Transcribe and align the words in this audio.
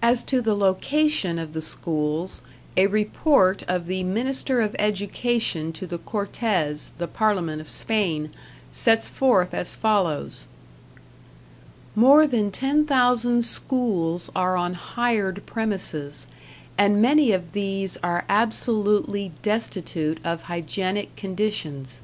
As 0.00 0.22
to 0.22 0.40
the 0.40 0.54
location 0.54 1.38
of 1.38 1.52
the 1.52 1.60
schools, 1.60 2.40
a 2.78 2.86
report 2.86 3.62
of 3.64 3.84
the 3.84 4.02
Minister 4.02 4.62
of 4.62 4.74
Education 4.78 5.70
to 5.74 5.86
the 5.86 5.98
Cortes, 5.98 6.92
the 6.96 7.06
Parliament 7.06 7.60
of 7.60 7.68
Spain, 7.68 8.30
sets 8.72 9.10
forth 9.10 9.52
as 9.52 9.74
follows: 9.74 10.46
More 11.94 12.26
than 12.26 12.50
10,000 12.50 13.42
schools 13.44 14.30
are 14.34 14.56
on 14.56 14.72
hired 14.72 15.44
premises, 15.44 16.26
and 16.78 17.02
many 17.02 17.30
of 17.32 17.52
these 17.52 17.98
are 17.98 18.24
absolutely 18.30 19.32
destitute 19.42 20.20
of 20.24 20.44
hygienic 20.44 21.14
conditions. 21.16 22.00